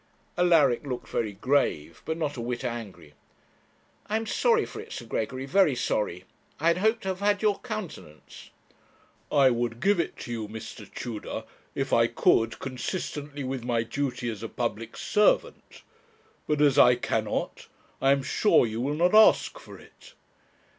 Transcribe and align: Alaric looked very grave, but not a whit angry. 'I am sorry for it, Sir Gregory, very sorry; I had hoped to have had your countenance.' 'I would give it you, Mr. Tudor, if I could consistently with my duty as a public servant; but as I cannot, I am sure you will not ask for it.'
Alaric 0.35 0.83
looked 0.83 1.07
very 1.09 1.33
grave, 1.33 2.01
but 2.05 2.17
not 2.17 2.35
a 2.35 2.41
whit 2.41 2.63
angry. 2.65 3.13
'I 4.07 4.15
am 4.15 4.25
sorry 4.25 4.65
for 4.65 4.79
it, 4.79 4.91
Sir 4.91 5.05
Gregory, 5.05 5.45
very 5.45 5.75
sorry; 5.75 6.25
I 6.59 6.69
had 6.69 6.79
hoped 6.79 7.03
to 7.03 7.09
have 7.09 7.19
had 7.19 7.43
your 7.43 7.59
countenance.' 7.59 8.49
'I 9.31 9.51
would 9.51 9.79
give 9.79 9.99
it 9.99 10.25
you, 10.25 10.47
Mr. 10.47 10.91
Tudor, 10.91 11.43
if 11.75 11.93
I 11.93 12.07
could 12.07 12.57
consistently 12.57 13.43
with 13.43 13.63
my 13.63 13.83
duty 13.83 14.27
as 14.31 14.41
a 14.41 14.49
public 14.49 14.97
servant; 14.97 15.83
but 16.47 16.61
as 16.61 16.79
I 16.79 16.95
cannot, 16.95 17.67
I 18.01 18.09
am 18.11 18.23
sure 18.23 18.65
you 18.65 18.81
will 18.81 18.95
not 18.95 19.13
ask 19.13 19.59
for 19.59 19.77
it.' 19.77 20.15